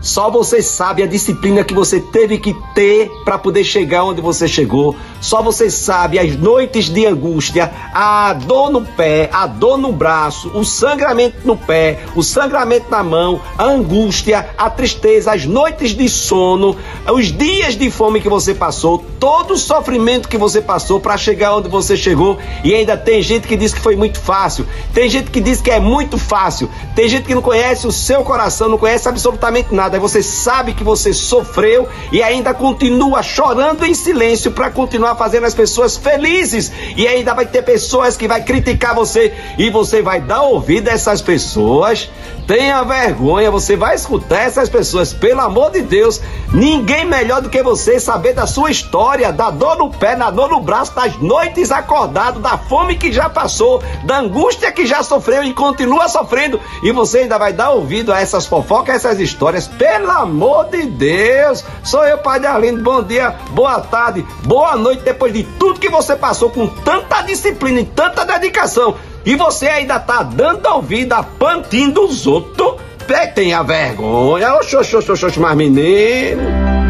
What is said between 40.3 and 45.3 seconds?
ouvido a essas pessoas. Tenha vergonha, você vai escutar essas pessoas,